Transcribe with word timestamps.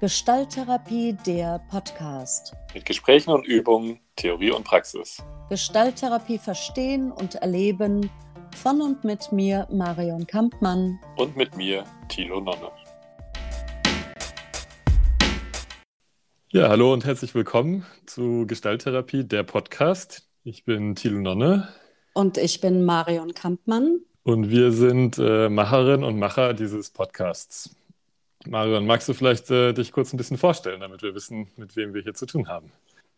Gestalttherapie, 0.00 1.14
der 1.26 1.60
Podcast. 1.70 2.56
Mit 2.72 2.86
Gesprächen 2.86 3.32
und 3.32 3.46
Übungen, 3.46 4.00
Theorie 4.16 4.50
und 4.50 4.64
Praxis. 4.64 5.22
Gestalttherapie 5.50 6.38
verstehen 6.38 7.12
und 7.12 7.34
erleben 7.34 8.08
von 8.56 8.80
und 8.80 9.04
mit 9.04 9.30
mir, 9.30 9.68
Marion 9.70 10.26
Kampmann. 10.26 10.98
Und 11.16 11.36
mit 11.36 11.54
mir, 11.54 11.84
Thilo 12.08 12.40
Nonne. 12.40 12.70
Ja, 16.48 16.70
hallo 16.70 16.94
und 16.94 17.04
herzlich 17.04 17.34
willkommen 17.34 17.84
zu 18.06 18.46
Gestalttherapie, 18.46 19.24
der 19.24 19.42
Podcast. 19.42 20.26
Ich 20.44 20.64
bin 20.64 20.94
Thilo 20.94 21.20
Nonne. 21.20 21.68
Und 22.14 22.38
ich 22.38 22.62
bin 22.62 22.84
Marion 22.86 23.34
Kampmann. 23.34 24.00
Und 24.22 24.48
wir 24.48 24.72
sind 24.72 25.18
äh, 25.18 25.50
Macherin 25.50 26.04
und 26.04 26.18
Macher 26.18 26.54
dieses 26.54 26.88
Podcasts. 26.88 27.76
Marion, 28.46 28.86
magst 28.86 29.08
du 29.08 29.14
vielleicht 29.14 29.50
äh, 29.50 29.72
dich 29.72 29.92
kurz 29.92 30.12
ein 30.12 30.16
bisschen 30.16 30.38
vorstellen, 30.38 30.80
damit 30.80 31.02
wir 31.02 31.14
wissen, 31.14 31.48
mit 31.56 31.76
wem 31.76 31.92
wir 31.94 32.02
hier 32.02 32.14
zu 32.14 32.26
tun 32.26 32.48
haben? 32.48 32.72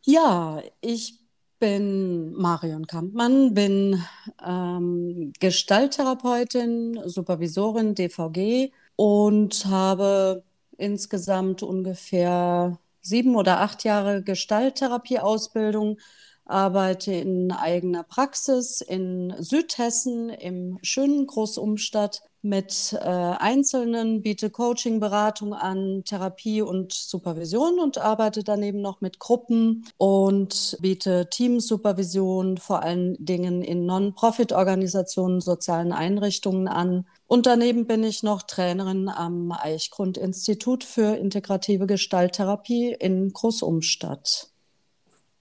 Ja, 0.04 0.60
ich 0.80 1.20
bin 1.60 2.32
Marion 2.32 2.88
Kampmann, 2.88 3.54
bin 3.54 4.02
ähm, 4.44 5.32
Gestalttherapeutin, 5.38 7.00
Supervisorin 7.04 7.94
DVG 7.94 8.72
und 8.96 9.66
habe 9.66 10.42
insgesamt 10.76 11.62
ungefähr 11.62 12.80
sieben 13.00 13.36
oder 13.36 13.60
acht 13.60 13.84
Jahre 13.84 14.24
Gestalttherapieausbildung 14.24 15.98
arbeite 16.44 17.12
in 17.12 17.52
eigener 17.52 18.02
Praxis 18.02 18.80
in 18.80 19.32
Südhessen 19.38 20.30
im 20.30 20.78
schönen 20.82 21.26
Großumstadt 21.26 22.22
mit 22.42 22.92
äh, 23.00 23.06
Einzelnen, 23.06 24.20
biete 24.20 24.50
Coaching, 24.50 24.98
Beratung 24.98 25.54
an, 25.54 26.02
Therapie 26.04 26.60
und 26.60 26.92
Supervision 26.92 27.78
und 27.78 27.98
arbeite 27.98 28.42
daneben 28.42 28.80
noch 28.80 29.00
mit 29.00 29.20
Gruppen 29.20 29.86
und 29.96 30.76
biete 30.80 31.28
Teamsupervision 31.30 32.58
vor 32.58 32.82
allen 32.82 33.16
Dingen 33.24 33.62
in 33.62 33.86
Non-Profit-Organisationen, 33.86 35.40
sozialen 35.40 35.92
Einrichtungen 35.92 36.66
an. 36.66 37.06
Und 37.28 37.46
daneben 37.46 37.86
bin 37.86 38.02
ich 38.02 38.22
noch 38.22 38.42
Trainerin 38.42 39.08
am 39.08 39.52
Eichgrund-Institut 39.52 40.82
für 40.82 41.16
integrative 41.16 41.86
Gestalttherapie 41.86 42.96
in 42.98 43.32
Großumstadt. 43.32 44.48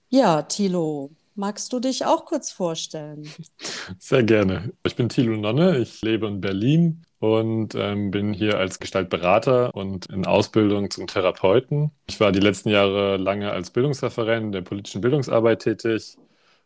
Ja, 0.08 0.42
Thilo, 0.42 1.10
magst 1.34 1.72
du 1.72 1.80
dich 1.80 2.04
auch 2.04 2.24
kurz 2.24 2.52
vorstellen? 2.52 3.28
Sehr 3.98 4.22
gerne. 4.22 4.72
Ich 4.84 4.96
bin 4.96 5.08
Thilo 5.08 5.36
Nonne, 5.36 5.78
ich 5.78 6.02
lebe 6.02 6.26
in 6.26 6.40
Berlin 6.40 7.02
und 7.18 7.74
ähm, 7.74 8.10
bin 8.10 8.32
hier 8.32 8.58
als 8.58 8.80
Gestaltberater 8.80 9.74
und 9.74 10.06
in 10.06 10.26
Ausbildung 10.26 10.90
zum 10.90 11.06
Therapeuten. 11.06 11.92
Ich 12.06 12.20
war 12.20 12.32
die 12.32 12.40
letzten 12.40 12.70
Jahre 12.70 13.16
lange 13.16 13.52
als 13.52 13.70
Bildungsreferent 13.70 14.54
der 14.54 14.62
politischen 14.62 15.00
Bildungsarbeit 15.00 15.62
tätig 15.62 16.16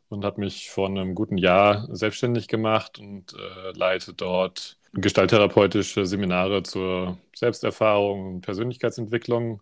und 0.08 0.24
habe 0.24 0.40
mich 0.40 0.70
vor 0.70 0.88
einem 0.88 1.14
guten 1.14 1.38
Jahr 1.38 1.88
selbstständig 1.94 2.48
gemacht 2.48 2.98
und 2.98 3.34
äh, 3.34 3.76
leite 3.76 4.14
dort 4.14 4.78
gestalttherapeutische 4.92 6.06
Seminare 6.06 6.62
zur 6.62 7.18
Selbsterfahrung 7.34 8.36
und 8.36 8.40
Persönlichkeitsentwicklung 8.40 9.60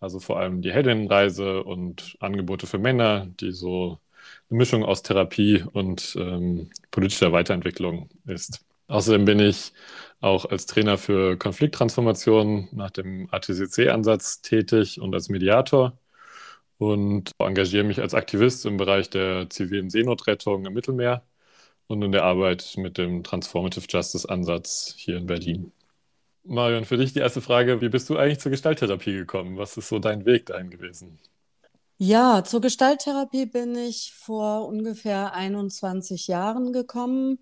also 0.00 0.20
vor 0.20 0.38
allem 0.38 0.62
die 0.62 0.72
Heldinnenreise 0.72 1.62
und 1.64 2.16
Angebote 2.20 2.66
für 2.66 2.78
Männer, 2.78 3.26
die 3.26 3.52
so 3.52 3.98
eine 4.50 4.58
Mischung 4.58 4.84
aus 4.84 5.02
Therapie 5.02 5.64
und 5.72 6.16
ähm, 6.18 6.70
politischer 6.90 7.32
Weiterentwicklung 7.32 8.08
ist. 8.26 8.64
Außerdem 8.88 9.24
bin 9.24 9.40
ich 9.40 9.72
auch 10.20 10.44
als 10.46 10.66
Trainer 10.66 10.98
für 10.98 11.36
Konflikttransformation 11.36 12.68
nach 12.72 12.90
dem 12.90 13.28
ATCC-Ansatz 13.32 14.42
tätig 14.42 15.00
und 15.00 15.14
als 15.14 15.28
Mediator 15.28 15.98
und 16.78 17.30
engagiere 17.38 17.84
mich 17.84 18.00
als 18.00 18.14
Aktivist 18.14 18.66
im 18.66 18.76
Bereich 18.76 19.10
der 19.10 19.48
zivilen 19.50 19.90
Seenotrettung 19.90 20.66
im 20.66 20.74
Mittelmeer 20.74 21.22
und 21.88 22.02
in 22.02 22.12
der 22.12 22.24
Arbeit 22.24 22.74
mit 22.78 22.98
dem 22.98 23.24
Transformative 23.24 23.86
Justice 23.88 24.28
Ansatz 24.28 24.94
hier 24.96 25.16
in 25.16 25.26
Berlin. 25.26 25.72
Marion, 26.44 26.84
für 26.84 26.96
dich 26.96 27.12
die 27.12 27.20
erste 27.20 27.40
Frage, 27.40 27.80
wie 27.80 27.88
bist 27.88 28.08
du 28.10 28.16
eigentlich 28.16 28.40
zur 28.40 28.50
Gestalttherapie 28.52 29.12
gekommen? 29.12 29.58
Was 29.58 29.76
ist 29.76 29.88
so 29.88 29.98
dein 29.98 30.24
Weg 30.26 30.46
dahin 30.46 30.70
gewesen? 30.70 31.18
Ja, 31.98 32.44
zur 32.44 32.60
Gestalttherapie 32.60 33.46
bin 33.46 33.74
ich 33.74 34.12
vor 34.14 34.66
ungefähr 34.68 35.32
21 35.32 36.26
Jahren 36.26 36.72
gekommen. 36.72 37.38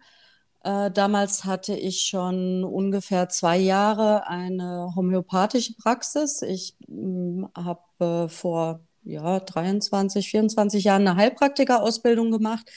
Äh, 0.63 0.91
damals 0.93 1.45
hatte 1.45 1.75
ich 1.75 2.03
schon 2.03 2.63
ungefähr 2.65 3.29
zwei 3.29 3.59
Jahre 3.59 4.29
eine 4.29 4.93
homöopathische 4.95 5.75
Praxis. 5.75 6.43
Ich 6.43 6.77
hm, 6.87 7.49
habe 7.57 8.27
äh, 8.27 8.29
vor 8.29 8.81
ja, 9.03 9.41
23, 9.41 10.31
24 10.31 10.85
Jahren 10.85 11.07
eine 11.07 11.17
Heilpraktikerausbildung 11.17 12.31
gemacht 12.31 12.71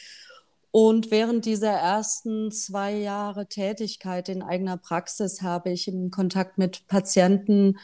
und 0.71 1.11
während 1.11 1.45
dieser 1.45 1.71
ersten 1.71 2.51
zwei 2.51 2.93
Jahre 2.93 3.47
Tätigkeit 3.47 4.29
in 4.29 4.43
eigener 4.43 4.77
Praxis 4.77 5.41
habe 5.41 5.71
ich 5.71 5.87
im 5.87 6.11
Kontakt 6.11 6.57
mit 6.57 6.87
Patienten 6.87 7.77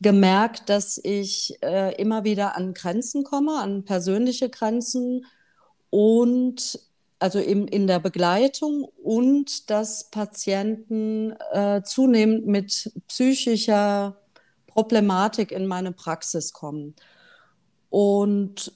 gemerkt, 0.00 0.68
dass 0.68 0.98
ich 1.02 1.58
äh, 1.62 1.94
immer 1.96 2.24
wieder 2.24 2.56
an 2.56 2.74
Grenzen 2.74 3.24
komme, 3.24 3.58
an 3.58 3.84
persönliche 3.84 4.48
Grenzen 4.48 5.26
und 5.90 6.80
also 7.18 7.38
in, 7.38 7.68
in 7.68 7.86
der 7.86 8.00
Begleitung 8.00 8.84
und 9.02 9.68
dass 9.68 10.10
Patienten 10.10 11.32
äh, 11.52 11.82
zunehmend 11.82 12.46
mit 12.46 12.92
psychischer 13.08 14.16
Problematik 14.66 15.52
in 15.52 15.66
meine 15.66 15.92
Praxis 15.92 16.52
kommen. 16.52 16.94
Und 17.90 18.72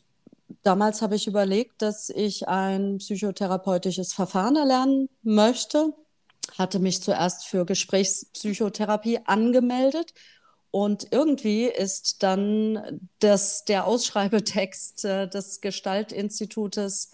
Damals 0.64 1.02
habe 1.02 1.14
ich 1.14 1.26
überlegt, 1.26 1.82
dass 1.82 2.08
ich 2.08 2.48
ein 2.48 2.96
psychotherapeutisches 2.96 4.14
Verfahren 4.14 4.56
erlernen 4.56 5.10
möchte, 5.22 5.92
hatte 6.56 6.78
mich 6.78 7.02
zuerst 7.02 7.44
für 7.44 7.66
Gesprächspsychotherapie 7.66 9.20
angemeldet 9.26 10.14
und 10.74 11.06
irgendwie 11.12 11.66
ist 11.66 12.24
dann 12.24 13.00
das, 13.20 13.64
der 13.64 13.86
Ausschreibetext 13.86 15.04
äh, 15.04 15.28
des 15.28 15.60
Gestaltinstitutes 15.60 17.12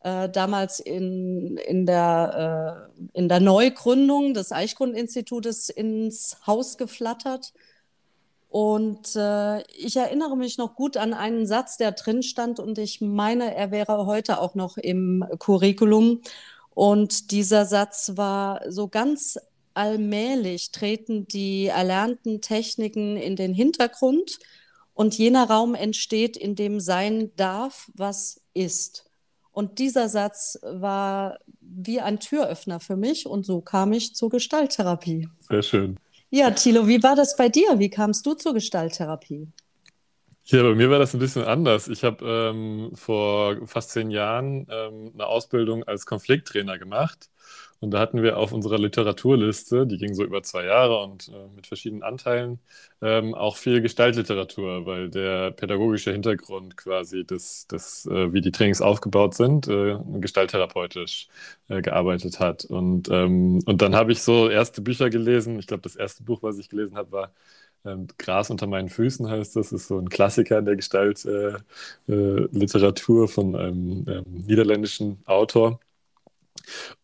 äh, 0.00 0.28
damals 0.28 0.80
in, 0.80 1.58
in, 1.58 1.86
der, 1.86 2.90
äh, 2.92 3.16
in 3.16 3.28
der 3.28 3.38
Neugründung 3.38 4.34
des 4.34 4.50
Eichgrundinstitutes 4.50 5.68
ins 5.68 6.38
Haus 6.44 6.76
geflattert. 6.76 7.52
Und 8.48 9.14
äh, 9.14 9.62
ich 9.76 9.94
erinnere 9.94 10.36
mich 10.36 10.58
noch 10.58 10.74
gut 10.74 10.96
an 10.96 11.14
einen 11.14 11.46
Satz, 11.46 11.76
der 11.76 11.92
drin 11.92 12.24
stand 12.24 12.58
und 12.58 12.78
ich 12.78 13.00
meine, 13.00 13.54
er 13.54 13.70
wäre 13.70 14.06
heute 14.06 14.40
auch 14.40 14.56
noch 14.56 14.76
im 14.76 15.24
Curriculum. 15.38 16.22
Und 16.74 17.30
dieser 17.30 17.64
Satz 17.64 18.14
war 18.16 18.62
so 18.68 18.88
ganz 18.88 19.38
allmählich 19.78 20.72
treten 20.72 21.28
die 21.28 21.66
erlernten 21.66 22.40
Techniken 22.40 23.16
in 23.16 23.36
den 23.36 23.54
Hintergrund 23.54 24.40
und 24.92 25.16
jener 25.16 25.48
Raum 25.48 25.76
entsteht, 25.76 26.36
in 26.36 26.56
dem 26.56 26.80
sein 26.80 27.30
darf, 27.36 27.88
was 27.94 28.40
ist. 28.54 29.08
Und 29.52 29.78
dieser 29.78 30.08
Satz 30.08 30.58
war 30.62 31.38
wie 31.60 32.00
ein 32.00 32.18
Türöffner 32.18 32.80
für 32.80 32.96
mich 32.96 33.26
und 33.26 33.46
so 33.46 33.60
kam 33.60 33.92
ich 33.92 34.16
zur 34.16 34.30
Gestalttherapie. 34.30 35.28
Sehr 35.48 35.62
schön. 35.62 35.96
Ja, 36.30 36.50
Thilo, 36.50 36.88
wie 36.88 37.02
war 37.02 37.14
das 37.14 37.36
bei 37.36 37.48
dir? 37.48 37.78
Wie 37.78 37.88
kamst 37.88 38.26
du 38.26 38.34
zur 38.34 38.54
Gestalttherapie? 38.54 39.46
Ja, 40.44 40.62
bei 40.62 40.74
mir 40.74 40.90
war 40.90 40.98
das 40.98 41.14
ein 41.14 41.20
bisschen 41.20 41.44
anders. 41.44 41.88
Ich 41.88 42.02
habe 42.04 42.24
ähm, 42.26 42.90
vor 42.94 43.66
fast 43.66 43.90
zehn 43.90 44.10
Jahren 44.10 44.66
ähm, 44.70 45.12
eine 45.14 45.26
Ausbildung 45.26 45.84
als 45.84 46.06
Konflikttrainer 46.06 46.78
gemacht. 46.78 47.30
Und 47.80 47.92
da 47.92 48.00
hatten 48.00 48.22
wir 48.22 48.38
auf 48.38 48.52
unserer 48.52 48.78
Literaturliste, 48.78 49.86
die 49.86 49.98
ging 49.98 50.14
so 50.14 50.24
über 50.24 50.42
zwei 50.42 50.64
Jahre 50.64 51.00
und 51.02 51.28
äh, 51.28 51.48
mit 51.54 51.66
verschiedenen 51.66 52.02
Anteilen, 52.02 52.58
ähm, 53.02 53.34
auch 53.34 53.56
viel 53.56 53.80
Gestaltliteratur, 53.80 54.84
weil 54.86 55.10
der 55.10 55.52
pädagogische 55.52 56.12
Hintergrund 56.12 56.76
quasi, 56.76 57.24
des, 57.24 57.66
des, 57.68 58.06
äh, 58.06 58.32
wie 58.32 58.40
die 58.40 58.50
Trainings 58.50 58.80
aufgebaut 58.82 59.34
sind, 59.34 59.68
äh, 59.68 59.96
gestalttherapeutisch 60.20 61.28
äh, 61.68 61.80
gearbeitet 61.82 62.40
hat. 62.40 62.64
Und, 62.64 63.08
ähm, 63.10 63.60
und 63.66 63.82
dann 63.82 63.94
habe 63.94 64.12
ich 64.12 64.22
so 64.22 64.48
erste 64.48 64.82
Bücher 64.82 65.10
gelesen. 65.10 65.58
Ich 65.58 65.66
glaube, 65.68 65.82
das 65.82 65.96
erste 65.96 66.24
Buch, 66.24 66.42
was 66.42 66.58
ich 66.58 66.68
gelesen 66.68 66.96
habe, 66.96 67.12
war 67.12 67.32
ähm, 67.84 68.08
Gras 68.18 68.50
unter 68.50 68.66
meinen 68.66 68.88
Füßen 68.88 69.28
heißt 69.30 69.56
das, 69.56 69.72
ist 69.72 69.88
so 69.88 69.98
ein 69.98 70.08
Klassiker 70.08 70.62
der 70.62 70.76
Gestaltliteratur 70.76 71.62
äh, 72.08 73.24
äh, 73.24 73.28
von 73.28 73.56
einem 73.56 74.04
ähm, 74.08 74.24
niederländischen 74.46 75.22
Autor. 75.26 75.80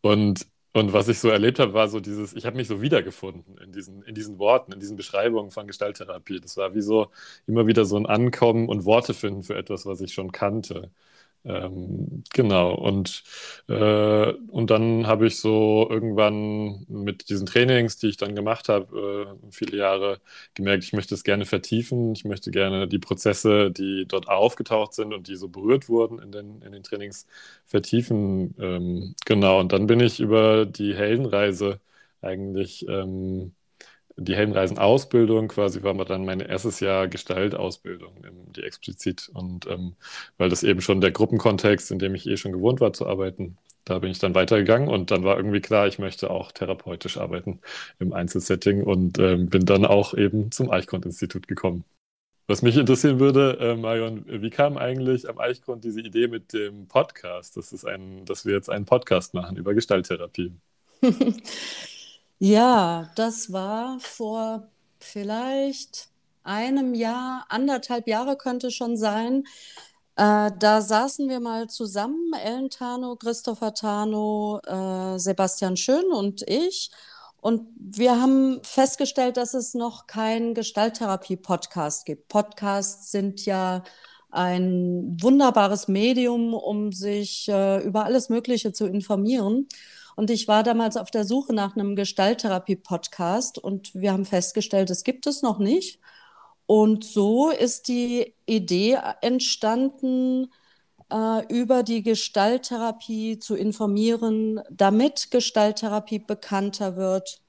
Und 0.00 0.46
und 0.74 0.92
was 0.92 1.08
ich 1.08 1.20
so 1.20 1.28
erlebt 1.30 1.58
habe, 1.60 1.72
war 1.74 1.88
so 1.88 2.00
dieses, 2.00 2.34
ich 2.34 2.46
habe 2.46 2.56
mich 2.56 2.68
so 2.68 2.82
wiedergefunden 2.82 3.58
in 3.58 3.72
diesen, 3.72 4.02
in 4.02 4.14
diesen 4.14 4.38
Worten, 4.38 4.72
in 4.72 4.80
diesen 4.80 4.96
Beschreibungen 4.96 5.50
von 5.52 5.66
Gestalttherapie. 5.68 6.40
Das 6.40 6.56
war 6.56 6.74
wie 6.74 6.82
so 6.82 7.10
immer 7.46 7.66
wieder 7.68 7.84
so 7.84 7.96
ein 7.96 8.06
Ankommen 8.06 8.68
und 8.68 8.84
Worte 8.84 9.14
finden 9.14 9.44
für 9.44 9.56
etwas, 9.56 9.86
was 9.86 10.00
ich 10.00 10.12
schon 10.14 10.32
kannte. 10.32 10.90
Ähm, 11.46 12.24
genau, 12.32 12.74
und, 12.74 13.22
äh, 13.68 14.32
und 14.32 14.70
dann 14.70 15.06
habe 15.06 15.26
ich 15.26 15.38
so 15.40 15.86
irgendwann 15.90 16.86
mit 16.88 17.28
diesen 17.28 17.44
Trainings, 17.46 17.98
die 17.98 18.08
ich 18.08 18.16
dann 18.16 18.34
gemacht 18.34 18.70
habe, 18.70 19.36
äh, 19.44 19.50
viele 19.52 19.76
Jahre 19.76 20.20
gemerkt, 20.54 20.84
ich 20.84 20.94
möchte 20.94 21.14
es 21.14 21.22
gerne 21.22 21.44
vertiefen. 21.44 22.12
Ich 22.14 22.24
möchte 22.24 22.50
gerne 22.50 22.88
die 22.88 22.98
Prozesse, 22.98 23.70
die 23.70 24.06
dort 24.08 24.26
aufgetaucht 24.28 24.94
sind 24.94 25.12
und 25.12 25.28
die 25.28 25.36
so 25.36 25.48
berührt 25.48 25.88
wurden 25.90 26.18
in 26.18 26.32
den, 26.32 26.62
in 26.62 26.72
den 26.72 26.82
Trainings, 26.82 27.26
vertiefen. 27.66 28.54
Ähm, 28.58 29.14
genau, 29.26 29.60
und 29.60 29.72
dann 29.72 29.86
bin 29.86 30.00
ich 30.00 30.20
über 30.20 30.64
die 30.66 30.94
Heldenreise 30.94 31.78
eigentlich 32.22 32.86
ähm, 32.88 33.54
die 34.16 34.36
Heldenreisen-Ausbildung 34.36 35.48
quasi 35.48 35.82
war 35.82 35.94
dann 36.04 36.24
mein 36.24 36.40
erstes 36.40 36.80
Jahr 36.80 37.08
Gestaltausbildung, 37.08 38.12
die 38.54 38.62
explizit. 38.62 39.30
Und 39.34 39.66
ähm, 39.66 39.94
weil 40.38 40.48
das 40.48 40.62
eben 40.62 40.80
schon 40.80 41.00
der 41.00 41.10
Gruppenkontext, 41.10 41.90
in 41.90 41.98
dem 41.98 42.14
ich 42.14 42.26
eh 42.26 42.36
schon 42.36 42.52
gewohnt 42.52 42.80
war 42.80 42.92
zu 42.92 43.06
arbeiten, 43.06 43.56
da 43.84 43.98
bin 43.98 44.10
ich 44.10 44.18
dann 44.18 44.34
weitergegangen 44.34 44.88
und 44.88 45.10
dann 45.10 45.24
war 45.24 45.36
irgendwie 45.36 45.60
klar, 45.60 45.86
ich 45.86 45.98
möchte 45.98 46.30
auch 46.30 46.52
therapeutisch 46.52 47.18
arbeiten 47.18 47.60
im 47.98 48.12
Einzelsetting 48.12 48.82
und 48.82 49.18
ähm, 49.18 49.48
bin 49.50 49.66
dann 49.66 49.84
auch 49.84 50.14
eben 50.14 50.50
zum 50.50 50.70
Eichgrund-Institut 50.70 51.48
gekommen. 51.48 51.84
Was 52.46 52.62
mich 52.62 52.76
interessieren 52.76 53.20
würde, 53.20 53.58
äh, 53.60 53.74
Marion, 53.74 54.24
wie 54.26 54.50
kam 54.50 54.76
eigentlich 54.76 55.28
am 55.28 55.38
Eichgrund 55.38 55.84
diese 55.84 56.00
Idee 56.00 56.28
mit 56.28 56.52
dem 56.52 56.86
Podcast? 56.88 57.56
Das 57.56 57.72
ist 57.72 57.86
ein, 57.86 58.24
dass 58.26 58.44
wir 58.44 58.54
jetzt 58.54 58.70
einen 58.70 58.84
Podcast 58.84 59.34
machen 59.34 59.56
über 59.56 59.74
Gestalttherapie. 59.74 60.52
Ja, 62.46 63.10
das 63.16 63.54
war 63.54 63.98
vor 64.00 64.68
vielleicht 65.00 66.10
einem 66.42 66.92
Jahr, 66.92 67.46
anderthalb 67.48 68.06
Jahre 68.06 68.36
könnte 68.36 68.70
schon 68.70 68.98
sein. 68.98 69.44
Äh, 70.16 70.50
da 70.58 70.82
saßen 70.82 71.26
wir 71.30 71.40
mal 71.40 71.68
zusammen, 71.70 72.34
Ellen 72.34 72.68
Tano, 72.68 73.16
Christopher 73.16 73.72
Tano, 73.72 74.60
äh, 74.66 75.18
Sebastian 75.18 75.78
Schön 75.78 76.04
und 76.12 76.42
ich. 76.46 76.90
Und 77.40 77.66
wir 77.78 78.20
haben 78.20 78.60
festgestellt, 78.62 79.38
dass 79.38 79.54
es 79.54 79.72
noch 79.72 80.06
keinen 80.06 80.52
Gestalttherapie-Podcast 80.52 82.04
gibt. 82.04 82.28
Podcasts 82.28 83.10
sind 83.10 83.46
ja 83.46 83.84
ein 84.30 85.16
wunderbares 85.18 85.88
Medium, 85.88 86.52
um 86.52 86.92
sich 86.92 87.48
äh, 87.48 87.82
über 87.82 88.04
alles 88.04 88.28
Mögliche 88.28 88.72
zu 88.74 88.84
informieren. 88.86 89.66
Und 90.16 90.30
ich 90.30 90.48
war 90.48 90.62
damals 90.62 90.96
auf 90.96 91.10
der 91.10 91.24
Suche 91.24 91.52
nach 91.52 91.76
einem 91.76 91.96
Gestalttherapie-Podcast 91.96 93.58
und 93.58 93.94
wir 93.94 94.12
haben 94.12 94.24
festgestellt, 94.24 94.90
es 94.90 95.04
gibt 95.04 95.26
es 95.26 95.42
noch 95.42 95.58
nicht. 95.58 96.00
Und 96.66 97.04
so 97.04 97.50
ist 97.50 97.88
die 97.88 98.34
Idee 98.46 98.98
entstanden, 99.20 100.50
äh, 101.12 101.46
über 101.52 101.82
die 101.82 102.02
Gestalttherapie 102.02 103.38
zu 103.38 103.54
informieren, 103.54 104.60
damit 104.70 105.30
Gestalttherapie 105.30 106.20
bekannter 106.20 106.96
wird. 106.96 107.40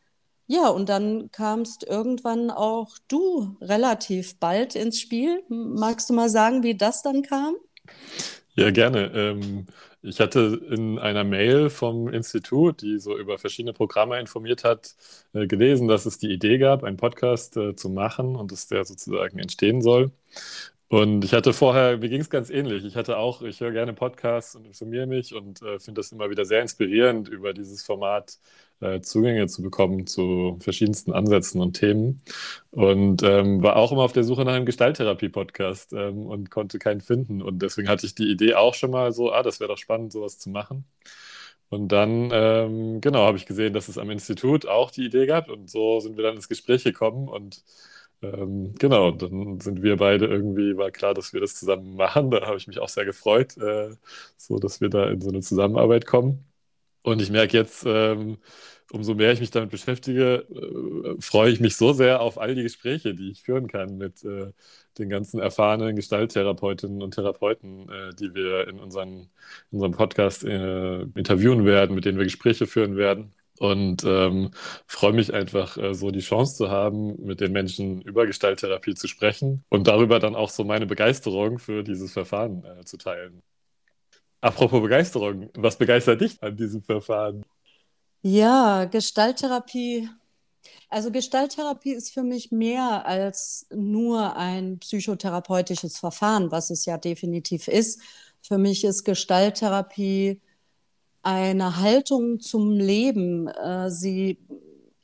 Ja, 0.47 0.69
und 0.69 0.89
dann 0.89 1.31
kamst 1.31 1.83
irgendwann 1.83 2.51
auch 2.51 2.97
du 3.07 3.57
relativ 3.61 4.39
bald 4.39 4.75
ins 4.75 4.99
Spiel. 4.99 5.43
Magst 5.49 6.09
du 6.09 6.13
mal 6.13 6.29
sagen, 6.29 6.61
wie 6.63 6.75
das 6.75 7.01
dann 7.01 7.23
kam? 7.23 7.55
Ja, 8.57 8.71
gerne. 8.71 9.11
Ähm, 9.13 9.65
ich 10.01 10.19
hatte 10.19 10.61
in 10.69 10.97
einer 10.99 11.23
Mail 11.23 11.69
vom 11.69 12.07
Institut, 12.07 12.81
die 12.81 12.99
so 12.99 13.17
über 13.17 13.37
verschiedene 13.37 13.73
Programme 13.73 14.19
informiert 14.19 14.63
hat, 14.63 14.95
äh, 15.33 15.45
gelesen, 15.47 15.87
dass 15.89 16.05
es 16.05 16.17
die 16.19 16.31
Idee 16.31 16.57
gab, 16.57 16.83
einen 16.83 16.95
Podcast 16.97 17.57
äh, 17.57 17.75
zu 17.75 17.89
machen 17.89 18.35
und 18.35 18.51
dass 18.51 18.67
der 18.67 18.85
sozusagen 18.85 19.39
entstehen 19.39 19.81
soll. 19.81 20.11
Und 20.87 21.25
ich 21.25 21.33
hatte 21.33 21.53
vorher, 21.53 21.97
mir 21.97 22.09
ging 22.09 22.21
es 22.21 22.29
ganz 22.29 22.49
ähnlich. 22.49 22.85
Ich 22.85 22.95
hatte 22.95 23.17
auch, 23.17 23.41
ich 23.41 23.59
höre 23.61 23.71
gerne 23.71 23.93
Podcasts 23.93 24.55
und 24.55 24.65
informiere 24.67 25.07
mich 25.07 25.33
und 25.35 25.61
äh, 25.61 25.79
finde 25.79 25.99
das 25.99 26.11
immer 26.11 26.29
wieder 26.29 26.45
sehr 26.45 26.61
inspirierend, 26.61 27.27
über 27.29 27.53
dieses 27.53 27.83
Format 27.83 28.37
äh, 28.81 29.01
Zugänge 29.01 29.47
zu 29.47 29.61
bekommen 29.61 30.07
zu 30.07 30.57
verschiedensten 30.61 31.13
Ansätzen 31.13 31.61
und 31.61 31.73
Themen. 31.73 32.21
Und 32.71 33.23
ähm, 33.23 33.61
war 33.63 33.75
auch 33.77 33.91
immer 33.91 34.03
auf 34.03 34.13
der 34.13 34.23
Suche 34.23 34.45
nach 34.45 34.53
einem 34.53 34.65
Gestalttherapie-Podcast 34.65 35.93
ähm, 35.93 36.25
und 36.27 36.51
konnte 36.51 36.79
keinen 36.79 37.01
finden. 37.01 37.41
Und 37.41 37.59
deswegen 37.61 37.89
hatte 37.89 38.05
ich 38.05 38.15
die 38.15 38.29
Idee 38.31 38.55
auch 38.55 38.73
schon 38.73 38.91
mal 38.91 39.11
so, 39.13 39.31
ah, 39.31 39.43
das 39.43 39.59
wäre 39.59 39.69
doch 39.69 39.77
spannend, 39.77 40.11
sowas 40.11 40.39
zu 40.39 40.49
machen. 40.49 40.85
Und 41.69 41.89
dann, 41.91 42.29
ähm, 42.31 43.01
genau, 43.01 43.25
habe 43.25 43.37
ich 43.37 43.45
gesehen, 43.45 43.73
dass 43.73 43.87
es 43.89 43.97
am 43.97 44.09
Institut 44.11 44.67
auch 44.67 44.91
die 44.91 45.05
Idee 45.05 45.25
gab. 45.25 45.49
Und 45.49 45.69
so 45.69 45.99
sind 45.99 46.17
wir 46.17 46.23
dann 46.23 46.35
ins 46.35 46.47
Gespräch 46.49 46.83
gekommen 46.83 47.27
und 47.27 47.63
ähm, 48.21 48.75
genau, 48.79 49.11
dann 49.11 49.59
sind 49.59 49.81
wir 49.83 49.97
beide 49.97 50.25
irgendwie, 50.27 50.77
war 50.77 50.91
klar, 50.91 51.13
dass 51.13 51.33
wir 51.33 51.41
das 51.41 51.55
zusammen 51.55 51.95
machen. 51.95 52.31
Da 52.31 52.45
habe 52.47 52.57
ich 52.57 52.67
mich 52.67 52.79
auch 52.79 52.89
sehr 52.89 53.05
gefreut, 53.05 53.57
äh, 53.57 53.95
so 54.37 54.57
dass 54.59 54.81
wir 54.81 54.89
da 54.89 55.09
in 55.09 55.21
so 55.21 55.29
eine 55.29 55.41
Zusammenarbeit 55.41 56.05
kommen. 56.05 56.45
Und 57.05 57.21
ich 57.21 57.29
merke 57.29 57.55
jetzt, 57.55 57.83
ähm, 57.85 58.37
umso 58.91 59.13
mehr 59.13 59.31
ich 59.31 59.39
mich 59.39 59.51
damit 59.51 59.69
beschäftige, 59.69 60.47
äh, 60.49 61.21
freue 61.21 61.51
ich 61.51 61.59
mich 61.59 61.75
so 61.77 61.93
sehr 61.93 62.19
auf 62.19 62.39
all 62.39 62.55
die 62.55 62.63
Gespräche, 62.63 63.13
die 63.13 63.29
ich 63.29 63.43
führen 63.43 63.67
kann 63.67 63.97
mit 63.97 64.23
äh, 64.23 64.51
den 64.97 65.09
ganzen 65.09 65.39
erfahrenen 65.39 65.95
Gestalttherapeutinnen 65.95 67.03
und 67.03 67.13
Therapeuten, 67.13 67.89
äh, 67.89 68.15
die 68.15 68.33
wir 68.33 68.67
in, 68.67 68.79
unseren, 68.79 69.29
in 69.71 69.79
unserem 69.79 69.91
Podcast 69.93 70.43
interviewen 70.43 71.63
werden, 71.65 71.95
mit 71.95 72.05
denen 72.05 72.17
wir 72.17 72.25
Gespräche 72.25 72.65
führen 72.65 72.97
werden. 72.97 73.33
Und 73.59 74.03
ähm, 74.03 74.51
freue 74.87 75.13
mich 75.13 75.33
einfach, 75.33 75.77
so 75.91 76.11
die 76.11 76.19
Chance 76.19 76.57
zu 76.57 76.69
haben, 76.71 77.23
mit 77.23 77.39
den 77.39 77.51
Menschen 77.53 78.01
über 78.01 78.25
Gestalttherapie 78.25 78.95
zu 78.95 79.07
sprechen 79.07 79.63
und 79.69 79.87
darüber 79.87 80.19
dann 80.19 80.35
auch 80.35 80.49
so 80.49 80.63
meine 80.65 80.87
Begeisterung 80.87 81.59
für 81.59 81.83
dieses 81.83 82.11
Verfahren 82.13 82.65
zu 82.83 82.97
teilen. 82.97 83.43
Apropos 84.45 84.79
Begeisterung, 84.79 85.49
was 85.55 85.75
begeistert 85.75 86.21
dich 86.21 86.37
an 86.43 86.55
diesem 86.55 86.83
Verfahren? 86.83 87.43
Ja, 88.21 88.85
Gestalttherapie. 88.85 90.07
Also 90.87 91.09
Gestalttherapie 91.09 91.93
ist 91.93 92.13
für 92.13 92.21
mich 92.21 92.51
mehr 92.51 93.07
als 93.07 93.65
nur 93.73 94.35
ein 94.35 94.77
psychotherapeutisches 94.77 95.97
Verfahren, 95.97 96.51
was 96.51 96.69
es 96.69 96.85
ja 96.85 96.99
definitiv 96.99 97.67
ist. 97.67 97.99
Für 98.39 98.59
mich 98.59 98.83
ist 98.83 99.03
Gestalttherapie 99.03 100.39
eine 101.23 101.79
Haltung 101.79 102.39
zum 102.39 102.69
Leben. 102.69 103.47
Äh, 103.47 103.89
sie 103.89 104.37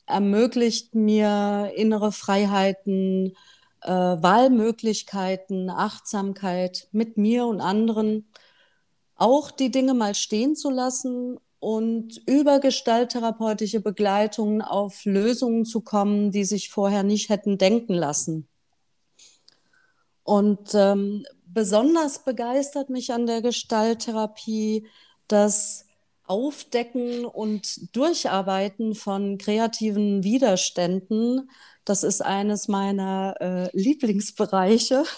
ermöglicht 0.06 0.94
mir 0.94 1.72
innere 1.76 2.12
Freiheiten, 2.12 3.36
äh, 3.82 3.90
Wahlmöglichkeiten, 3.90 5.72
Achtsamkeit 5.72 6.90
mit 6.92 7.18
mir 7.18 7.48
und 7.48 7.60
anderen, 7.60 8.28
auch 9.22 9.52
die 9.52 9.70
Dinge 9.70 9.94
mal 9.94 10.16
stehen 10.16 10.56
zu 10.56 10.72
lassen 10.72 11.40
und 11.60 12.20
über 12.26 12.60
gestalttherapeutische 12.60 13.80
Begleitungen 13.80 14.64
auf 14.64 15.06
Lösungen 15.06 15.64
zu 15.64 15.82
kommen, 15.82 16.32
die 16.32 16.44
sich 16.44 16.72
vorher 16.72 17.04
nicht 17.04 17.30
hätten 17.30 17.60
denken 17.60 17.94
lassen. 17.94 18.48
Und 20.24 20.74
ähm, 20.74 21.24
besonders 21.46 22.26
begeistert 22.26 22.90
mich 22.90 23.14
an 23.14 23.28
der 23.28 23.44
Gestalttherapie, 23.44 24.88
dass 25.28 25.86
Aufdecken 26.24 27.26
und 27.26 27.96
Durcharbeiten 27.96 28.96
von 28.96 29.38
kreativen 29.38 30.24
Widerständen. 30.24 31.48
Das 31.86 32.04
ist 32.04 32.22
eines 32.22 32.68
meiner 32.68 33.36
äh, 33.40 33.70
Lieblingsbereiche. 33.78 35.04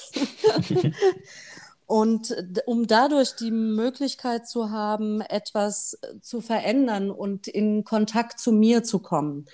und 1.94 2.36
um 2.66 2.88
dadurch 2.88 3.36
die 3.36 3.52
Möglichkeit 3.52 4.48
zu 4.48 4.72
haben, 4.72 5.22
etwas 5.22 5.96
zu 6.24 6.42
verändern 6.42 7.12
und 7.12 7.48
in 7.48 7.84
Kontakt 7.84 8.40
zu 8.40 8.52
mir 8.52 8.84
zu 8.84 8.98
kommen. 8.98 9.46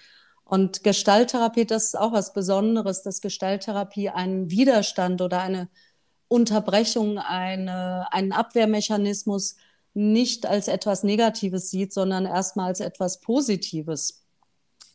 Und 0.46 0.86
Gestalttherapie, 0.86 1.66
das 1.66 1.88
ist 1.88 2.00
auch 2.00 2.14
was 2.14 2.32
Besonderes, 2.32 3.04
dass 3.04 3.20
Gestalttherapie 3.20 4.08
einen 4.08 4.50
Widerstand 4.50 5.22
oder 5.22 5.42
eine 5.42 5.68
Unterbrechung, 6.30 7.18
eine, 7.18 8.08
einen 8.14 8.32
Abwehrmechanismus 8.32 9.58
nicht 9.94 10.46
als 10.46 10.70
etwas 10.70 11.04
Negatives 11.04 11.70
sieht, 11.70 11.92
sondern 11.92 12.26
erstmal 12.26 12.68
als 12.68 12.80
etwas 12.80 13.20
Positives. 13.20 14.24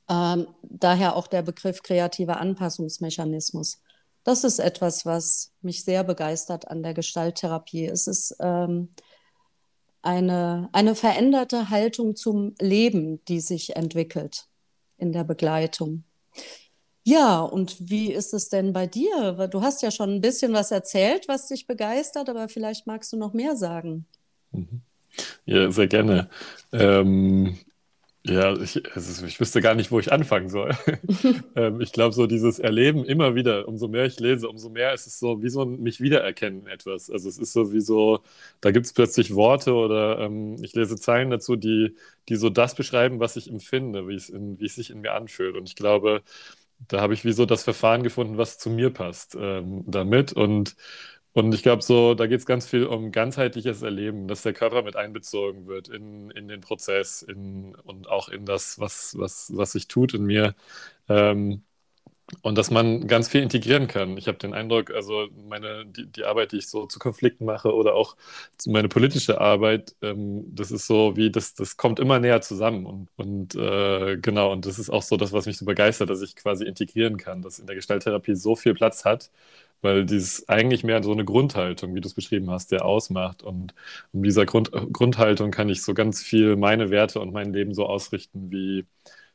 Ähm, 0.09 0.47
daher 0.63 1.15
auch 1.15 1.27
der 1.27 1.43
Begriff 1.43 1.83
kreativer 1.83 2.41
Anpassungsmechanismus. 2.41 3.83
Das 4.25 4.43
ist 4.43 4.59
etwas, 4.59 5.05
was 5.07 5.53
mich 5.61 5.85
sehr 5.85 6.03
begeistert 6.03 6.69
an 6.69 6.83
der 6.83 6.95
Gestalttherapie. 6.95 7.87
Es 7.87 8.07
ist 8.07 8.37
ähm, 8.41 8.89
eine, 10.03 10.69
eine 10.73 10.95
veränderte 10.95 11.71
Haltung 11.71 12.17
zum 12.17 12.55
Leben, 12.61 13.25
die 13.27 13.41
sich 13.41 13.77
entwickelt 13.77 14.47
in 14.97 15.13
der 15.13 15.25
Begleitung. 15.25 16.05
Ja, 17.07 17.43
und 17.43 17.77
wie 17.91 18.13
ist 18.13 18.33
es 18.33 18.49
denn 18.49 18.73
bei 18.73 18.87
dir? 18.87 19.49
Du 19.51 19.61
hast 19.61 19.83
ja 19.83 19.91
schon 19.91 20.15
ein 20.15 20.21
bisschen 20.23 20.55
was 20.55 20.71
erzählt, 20.71 21.29
was 21.29 21.49
dich 21.49 21.67
begeistert, 21.67 22.31
aber 22.31 22.49
vielleicht 22.49 22.87
magst 22.87 23.13
du 23.13 23.19
noch 23.19 23.35
mehr 23.35 23.57
sagen. 23.57 24.07
Mhm. 24.53 24.81
Ja, 25.45 25.71
sehr 25.71 25.87
gerne. 25.87 26.31
Ähm, 26.73 27.59
Ja, 28.27 28.55
ich, 28.57 28.81
also 28.97 29.27
ich 29.27 29.39
wüsste 29.39 29.61
gar 29.61 29.75
nicht, 29.75 29.91
wo 29.91 30.01
ich 30.01 30.11
anfangen 30.11 30.49
soll. 30.49 30.71
ähm, 31.57 31.83
ich 31.83 31.93
glaube, 31.93 32.15
so 32.15 32.27
dieses 32.27 32.59
Erleben 32.59 33.05
immer 33.05 33.35
wieder, 33.35 33.69
umso 33.69 33.87
mehr 33.87 34.07
ich 34.07 34.19
lese, 34.19 34.49
umso 34.49 34.71
mehr 34.71 34.95
ist 34.95 35.07
es 35.07 35.19
so 35.19 35.43
wie 35.43 35.51
so 35.51 35.63
ein 35.63 35.83
mich 35.83 36.01
wiedererkennen 36.01 36.67
etwas. 36.67 37.11
Also 37.11 37.29
es 37.29 37.37
ist 37.37 37.53
so 37.53 37.71
wie 37.75 37.81
so, 37.83 38.23
da 38.63 38.71
gibt 38.71 38.87
es 38.87 38.95
plötzlich 38.95 39.35
Worte 39.35 39.75
oder 39.75 40.21
ähm, 40.21 40.57
ich 40.63 40.73
lese 40.75 40.97
Zeilen 40.97 41.29
dazu, 41.29 41.57
die, 41.57 41.97
die 42.31 42.37
so 42.37 42.49
das 42.49 42.75
beschreiben, 42.75 43.21
was 43.21 43.37
ich 43.37 43.51
empfinde, 43.51 44.09
wie 44.09 44.15
es, 44.15 44.31
in, 44.31 44.59
wie 44.59 44.67
es 44.67 44.75
sich 44.77 44.89
in 44.89 45.03
mir 45.03 45.13
anfühlt. 45.13 45.55
Und 45.55 45.69
ich 45.69 45.77
glaube, 45.77 46.23
da 46.89 47.01
habe 47.01 47.15
ich 47.15 47.25
wie 47.25 47.33
so 47.33 47.47
das 47.47 47.63
Verfahren 47.65 48.03
gefunden, 48.03 48.39
was 48.39 48.59
zu 48.59 48.71
mir 48.71 48.91
passt 48.91 49.37
ähm, 49.39 49.85
damit. 49.87 50.33
Und 50.33 50.77
und 51.35 51.55
ich 51.55 51.63
glaube, 51.63 51.83
so, 51.83 52.15
da 52.15 52.27
geht 52.27 52.41
es 52.41 52.47
ganz 52.47 52.67
viel 52.67 52.87
um 52.87 53.13
ganzheitliches 53.13 53.83
Erleben, 53.83 54.29
dass 54.29 54.43
der 54.43 54.55
Körper 54.55 54.83
mit 54.83 54.97
einbezogen 54.97 55.67
wird 55.67 55.89
in, 55.89 56.31
in 56.33 56.49
den 56.49 56.61
Prozess 56.63 57.23
in, 57.23 57.75
und 57.85 58.09
auch 58.09 58.29
in 58.29 58.47
das, 58.47 58.79
was, 58.81 59.17
was, 59.19 59.53
was 59.55 59.73
sich 59.73 59.89
tut 59.89 60.15
in 60.15 60.25
mir. 60.27 60.55
Ähm, 61.09 61.65
und 62.43 62.57
dass 62.59 62.71
man 62.71 63.07
ganz 63.07 63.29
viel 63.29 63.43
integrieren 63.43 63.87
kann. 63.89 64.17
Ich 64.17 64.29
habe 64.29 64.39
den 64.39 64.55
Eindruck, 64.55 64.91
also 64.93 65.29
meine, 65.49 65.87
die, 65.87 66.07
die 66.07 66.25
Arbeit, 66.25 66.53
die 66.53 66.59
ich 66.59 66.69
so 66.69 66.87
zu 66.87 66.99
Konflikten 66.99 67.45
mache 67.45 67.75
oder 67.75 67.95
auch 67.95 68.17
meine 68.67 68.89
politische 68.89 69.41
Arbeit, 69.41 69.95
ähm, 70.03 70.45
das 70.55 70.71
ist 70.71 70.87
so 70.87 71.17
wie, 71.17 71.31
das, 71.31 71.55
das 71.55 71.77
kommt 71.77 72.01
immer 72.01 72.19
näher 72.21 72.41
zusammen. 72.41 72.87
Und, 72.87 73.09
und 73.17 73.55
äh, 73.57 74.17
genau, 74.19 74.53
und 74.53 74.67
das 74.67 74.79
ist 74.79 74.91
auch 74.91 75.03
so 75.03 75.17
das, 75.17 75.33
was 75.33 75.47
mich 75.47 75.59
so 75.59 75.67
begeistert, 75.67 76.11
dass 76.11 76.23
ich 76.23 76.37
quasi 76.37 76.65
integrieren 76.65 77.17
kann, 77.19 77.43
dass 77.43 77.59
in 77.59 77.67
der 77.67 77.77
Gestalttherapie 77.77 78.35
so 78.35 78.57
viel 78.57 78.75
Platz 78.75 79.05
hat, 79.05 79.31
weil 79.85 80.07
dieses 80.07 80.49
eigentlich 80.49 80.83
mehr 80.85 81.03
so 81.03 81.13
eine 81.13 81.25
Grundhaltung, 81.25 81.95
wie 81.95 82.01
du 82.01 82.09
es 82.09 82.15
beschrieben 82.15 82.51
hast, 82.51 82.73
der 82.73 82.85
ausmacht. 82.85 83.43
Und 83.43 83.75
um 84.13 84.23
dieser 84.23 84.47
Grund, 84.47 84.73
Grundhaltung 84.93 85.51
kann 85.51 85.69
ich 85.69 85.83
so 85.83 85.95
ganz 85.95 86.23
viel 86.23 86.57
meine 86.57 86.91
Werte 86.91 87.21
und 87.21 87.33
mein 87.33 87.53
Leben 87.53 87.75
so 87.75 87.87
ausrichten, 87.87 88.51
wie, 88.51 88.87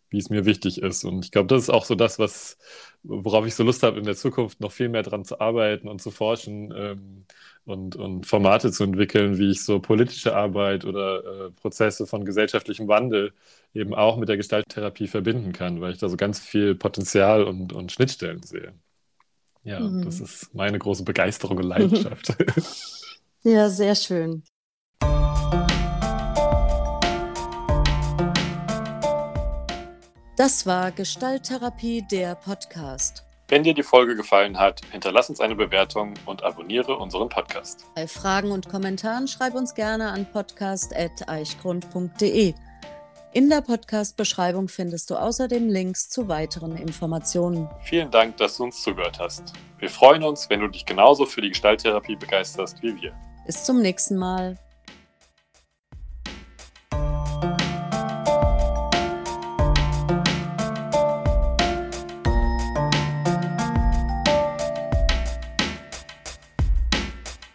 wie 0.09 0.17
es 0.17 0.29
mir 0.29 0.45
wichtig 0.45 0.81
ist. 0.81 1.03
Und 1.05 1.25
ich 1.25 1.31
glaube, 1.31 1.47
das 1.47 1.63
ist 1.63 1.69
auch 1.69 1.85
so 1.85 1.95
das, 1.95 2.19
was, 2.19 2.57
worauf 3.03 3.45
ich 3.45 3.55
so 3.55 3.63
Lust 3.63 3.83
habe, 3.83 3.99
in 3.99 4.05
der 4.05 4.15
Zukunft 4.15 4.59
noch 4.59 4.71
viel 4.71 4.89
mehr 4.89 5.03
dran 5.03 5.23
zu 5.25 5.39
arbeiten 5.39 5.87
und 5.87 6.01
zu 6.01 6.11
forschen 6.11 6.73
ähm, 6.75 7.25
und, 7.65 7.95
und 7.95 8.25
Formate 8.25 8.71
zu 8.71 8.83
entwickeln, 8.83 9.37
wie 9.37 9.51
ich 9.51 9.63
so 9.63 9.79
politische 9.79 10.35
Arbeit 10.35 10.85
oder 10.85 11.47
äh, 11.47 11.51
Prozesse 11.51 12.07
von 12.07 12.25
gesellschaftlichem 12.25 12.87
Wandel 12.87 13.33
eben 13.73 13.93
auch 13.93 14.17
mit 14.17 14.29
der 14.29 14.37
Gestalttherapie 14.37 15.07
verbinden 15.07 15.53
kann, 15.53 15.79
weil 15.81 15.91
ich 15.93 15.99
da 15.99 16.09
so 16.09 16.17
ganz 16.17 16.39
viel 16.39 16.75
Potenzial 16.75 17.43
und, 17.43 17.73
und 17.73 17.91
Schnittstellen 17.91 18.41
sehe. 18.43 18.73
Ja, 19.63 19.79
mhm. 19.79 20.03
das 20.03 20.19
ist 20.19 20.53
meine 20.53 20.77
große 20.79 21.03
Begeisterung 21.03 21.57
und 21.57 21.63
Leidenschaft. 21.63 22.33
ja, 23.43 23.69
sehr 23.69 23.95
schön. 23.95 24.43
Das 30.37 30.65
war 30.65 30.91
Gestalttherapie, 30.91 32.03
der 32.09 32.35
Podcast. 32.35 33.25
Wenn 33.49 33.63
dir 33.63 33.73
die 33.73 33.83
Folge 33.83 34.15
gefallen 34.15 34.57
hat, 34.57 34.79
hinterlass 34.91 35.29
uns 35.29 35.41
eine 35.41 35.55
Bewertung 35.55 36.13
und 36.25 36.43
abonniere 36.43 36.95
unseren 36.95 37.27
Podcast. 37.29 37.85
Bei 37.95 38.07
Fragen 38.07 38.51
und 38.51 38.69
Kommentaren 38.69 39.27
schreib 39.27 39.55
uns 39.55 39.73
gerne 39.73 40.11
an 40.11 40.27
podcast.eichgrund.de. 40.31 42.53
In 43.31 43.47
der 43.47 43.61
Podcast-Beschreibung 43.61 44.69
findest 44.69 45.11
du 45.11 45.15
außerdem 45.15 45.67
Links 45.67 46.09
zu 46.09 46.27
weiteren 46.27 46.75
Informationen. 46.75 47.69
Vielen 47.83 48.09
Dank, 48.09 48.37
dass 48.37 48.57
du 48.57 48.63
uns 48.63 48.81
zugehört 48.81 49.19
hast. 49.19 49.53
Wir 49.77 49.89
freuen 49.89 50.23
uns, 50.23 50.49
wenn 50.49 50.61
du 50.61 50.67
dich 50.67 50.83
genauso 50.83 51.27
für 51.27 51.41
die 51.41 51.49
Gestalttherapie 51.49 52.15
begeisterst 52.15 52.81
wie 52.81 52.99
wir. 52.99 53.13
Bis 53.45 53.63
zum 53.65 53.83
nächsten 53.83 54.17
Mal. 54.17 54.57